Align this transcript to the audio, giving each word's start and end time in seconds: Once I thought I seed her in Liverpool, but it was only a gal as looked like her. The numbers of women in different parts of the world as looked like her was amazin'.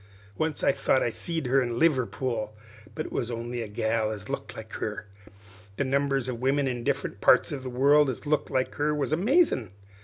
Once 0.35 0.63
I 0.63 0.71
thought 0.71 1.03
I 1.03 1.11
seed 1.11 1.45
her 1.45 1.61
in 1.61 1.77
Liverpool, 1.77 2.55
but 2.95 3.05
it 3.05 3.11
was 3.11 3.29
only 3.29 3.61
a 3.61 3.67
gal 3.67 4.09
as 4.09 4.29
looked 4.29 4.57
like 4.57 4.73
her. 4.73 5.05
The 5.77 5.83
numbers 5.83 6.27
of 6.27 6.41
women 6.41 6.67
in 6.67 6.83
different 6.83 7.21
parts 7.21 7.51
of 7.51 7.61
the 7.61 7.69
world 7.69 8.09
as 8.09 8.25
looked 8.25 8.49
like 8.49 8.73
her 8.73 8.95
was 8.95 9.13
amazin'. 9.13 9.69